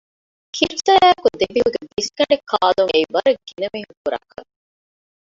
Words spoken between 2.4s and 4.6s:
ކާލުން އެއީ ވަރަށް ގިނަމީހުން ކުރާކަމެއް